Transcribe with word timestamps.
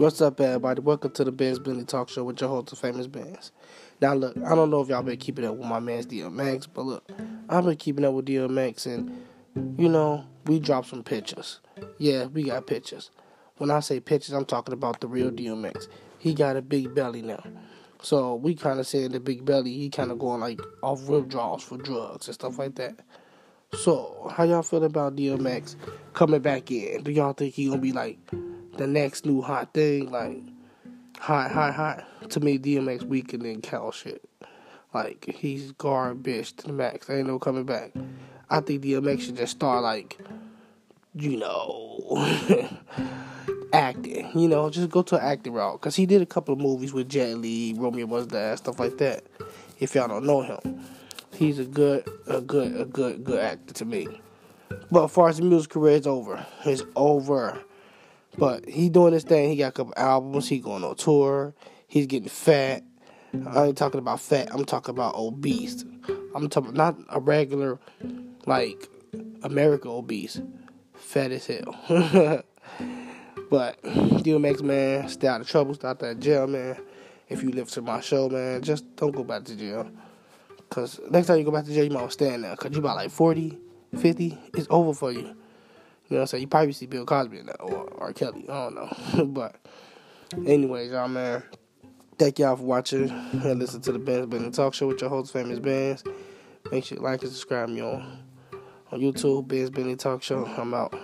What's 0.00 0.22
up, 0.22 0.40
everybody? 0.40 0.80
Welcome 0.80 1.10
to 1.10 1.24
the 1.24 1.30
Benz 1.30 1.58
Bentley 1.58 1.84
Talk 1.84 2.08
Show 2.08 2.24
with 2.24 2.40
your 2.40 2.48
host, 2.48 2.74
famous 2.80 3.06
Benz. 3.06 3.52
Now, 4.00 4.14
look, 4.14 4.34
I 4.46 4.54
don't 4.54 4.70
know 4.70 4.80
if 4.80 4.88
y'all 4.88 5.02
been 5.02 5.18
keeping 5.18 5.44
up 5.44 5.56
with 5.56 5.66
my 5.66 5.78
man's 5.78 6.06
DMX, 6.06 6.68
but 6.72 6.86
look, 6.86 7.12
I've 7.50 7.66
been 7.66 7.76
keeping 7.76 8.06
up 8.06 8.14
with 8.14 8.24
DMX, 8.24 8.86
and 8.86 9.26
you 9.78 9.90
know, 9.90 10.24
we 10.46 10.58
dropped 10.58 10.88
some 10.88 11.02
pictures. 11.02 11.60
Yeah, 11.98 12.24
we 12.24 12.44
got 12.44 12.66
pictures. 12.66 13.10
When 13.58 13.70
I 13.70 13.80
say 13.80 14.00
pictures, 14.00 14.32
I'm 14.32 14.46
talking 14.46 14.72
about 14.72 15.02
the 15.02 15.06
real 15.06 15.30
DMX. 15.30 15.88
He 16.18 16.32
got 16.32 16.56
a 16.56 16.62
big 16.62 16.94
belly 16.94 17.20
now. 17.20 17.44
So 18.00 18.36
we 18.36 18.54
kind 18.54 18.80
of 18.80 18.86
saying 18.86 19.10
the 19.10 19.20
big 19.20 19.44
belly, 19.44 19.74
he 19.74 19.90
kind 19.90 20.10
of 20.10 20.18
going 20.18 20.40
like 20.40 20.60
off 20.82 21.10
withdrawals 21.10 21.62
for 21.62 21.76
drugs 21.76 22.26
and 22.26 22.34
stuff 22.34 22.58
like 22.58 22.76
that. 22.76 23.00
So, 23.74 24.32
how 24.34 24.44
y'all 24.44 24.62
feel 24.62 24.82
about 24.82 25.16
DMX 25.16 25.76
coming 26.14 26.40
back 26.40 26.70
in? 26.70 27.02
Do 27.02 27.12
y'all 27.12 27.34
think 27.34 27.52
he 27.52 27.68
gonna 27.68 27.82
be 27.82 27.92
like 27.92 28.18
the 28.80 28.86
next 28.86 29.24
new 29.24 29.40
hot 29.40 29.72
thing? 29.72 30.10
Like, 30.10 30.42
hot, 31.18 31.50
hot, 31.50 31.74
hot? 31.74 32.30
To 32.30 32.40
me, 32.40 32.58
DMX 32.58 33.02
weaker 33.02 33.36
than 33.36 33.60
Cal 33.60 33.92
shit. 33.92 34.28
Like, 34.92 35.24
he's 35.26 35.72
garbage 35.72 36.56
to 36.56 36.66
the 36.66 36.72
max. 36.72 37.08
Ain't 37.08 37.28
no 37.28 37.38
coming 37.38 37.64
back. 37.64 37.92
I 38.48 38.60
think 38.60 38.82
DMX 38.82 39.20
should 39.20 39.36
just 39.36 39.52
start, 39.52 39.82
like, 39.82 40.18
you 41.14 41.36
know, 41.36 42.68
acting. 43.72 44.30
You 44.34 44.48
know, 44.48 44.68
just 44.70 44.90
go 44.90 45.02
to 45.02 45.16
an 45.16 45.22
acting 45.22 45.52
route. 45.52 45.80
Because 45.80 45.94
he 45.94 46.06
did 46.06 46.22
a 46.22 46.26
couple 46.26 46.54
of 46.54 46.60
movies 46.60 46.92
with 46.92 47.08
Jet 47.08 47.38
Li, 47.38 47.74
Romeo 47.76 48.06
Was 48.06 48.26
That, 48.28 48.58
stuff 48.58 48.80
like 48.80 48.98
that. 48.98 49.22
If 49.78 49.94
y'all 49.94 50.08
don't 50.08 50.26
know 50.26 50.42
him 50.42 50.80
he's 51.40 51.58
a 51.58 51.64
good, 51.64 52.06
a 52.26 52.40
good, 52.42 52.78
a 52.78 52.84
good, 52.84 53.24
good 53.24 53.40
actor 53.40 53.72
to 53.72 53.84
me. 53.86 54.06
But 54.90 55.04
as 55.04 55.10
far 55.10 55.30
as 55.30 55.38
the 55.38 55.42
music 55.42 55.70
career, 55.70 55.96
it's 55.96 56.06
over. 56.06 56.46
It's 56.66 56.82
over. 56.94 57.58
But 58.38 58.68
he 58.68 58.88
doing 58.88 59.12
his 59.12 59.24
thing. 59.24 59.50
He 59.50 59.56
got 59.56 59.68
a 59.68 59.72
couple 59.72 59.94
albums. 59.96 60.48
He 60.48 60.60
going 60.60 60.84
on 60.84 60.96
tour. 60.96 61.54
He's 61.86 62.06
getting 62.06 62.28
fat. 62.28 62.84
I 63.46 63.66
ain't 63.66 63.78
talking 63.78 63.98
about 64.00 64.20
fat. 64.20 64.48
I'm 64.52 64.64
talking 64.64 64.94
about 64.94 65.14
obese. 65.14 65.84
I'm 66.34 66.48
talking 66.48 66.74
not 66.74 66.96
a 67.08 67.20
regular, 67.20 67.78
like 68.46 68.88
America 69.42 69.88
obese, 69.88 70.40
fat 70.94 71.30
as 71.32 71.46
hell. 71.46 71.74
but 73.50 73.82
DMX 73.82 74.62
man, 74.62 75.08
stay 75.08 75.28
out 75.28 75.40
of 75.40 75.48
trouble, 75.48 75.74
stay 75.74 75.88
out 75.88 75.98
that 76.00 76.20
jail, 76.20 76.46
man. 76.46 76.76
If 77.28 77.42
you 77.42 77.50
live 77.50 77.70
to 77.70 77.82
my 77.82 78.00
show, 78.00 78.28
man, 78.28 78.62
just 78.62 78.96
don't 78.96 79.14
go 79.14 79.22
back 79.22 79.44
to 79.44 79.56
jail. 79.56 79.88
Cause 80.68 81.00
next 81.10 81.28
time 81.28 81.38
you 81.38 81.44
go 81.44 81.50
back 81.50 81.64
to 81.64 81.72
jail, 81.72 81.84
you 81.84 81.90
might 81.90 82.12
stand 82.12 82.44
there. 82.44 82.56
Cause 82.56 82.72
you 82.72 82.78
about 82.78 82.96
like 82.96 83.10
40, 83.10 83.58
50, 83.96 84.38
it's 84.54 84.66
over 84.70 84.94
for 84.94 85.12
you. 85.12 85.36
You 86.10 86.16
know 86.16 86.22
what 86.22 86.22
I'm 86.22 86.26
saying? 86.26 86.40
You 86.42 86.48
probably 86.48 86.72
see 86.72 86.86
Bill 86.86 87.06
Cosby 87.06 87.42
or, 87.60 87.88
R. 87.98 88.12
Kelly. 88.12 88.44
I 88.48 88.68
don't 88.68 88.74
know. 88.74 89.24
but 89.26 89.54
anyways, 90.44 90.90
y'all, 90.90 91.06
man. 91.06 91.44
Thank 92.18 92.40
y'all 92.40 92.56
for 92.56 92.64
watching 92.64 93.08
and 93.08 93.60
listen 93.60 93.80
to 93.82 93.92
the 93.92 93.98
Benz 94.00 94.26
Bentley 94.26 94.50
Talk 94.50 94.74
Show 94.74 94.88
with 94.88 95.00
your 95.00 95.08
host, 95.08 95.32
Famous 95.32 95.60
Benz. 95.60 96.02
Make 96.72 96.84
sure 96.84 96.98
you 96.98 97.04
like 97.04 97.22
and 97.22 97.30
subscribe 97.30 97.68
me 97.68 97.80
on 97.80 98.18
on 98.90 99.00
YouTube, 99.00 99.46
Benz 99.46 99.70
Bentley 99.70 99.94
Talk 99.94 100.22
Show. 100.22 100.44
I'm 100.44 100.74
out. 100.74 100.98